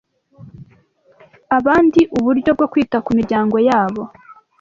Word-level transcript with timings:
abandi 1.57 2.01
uburyo 2.17 2.51
bwo 2.57 2.65
kwita 2.71 2.97
ku 3.05 3.11
miryango 3.17 3.57
yabo. 3.69 4.03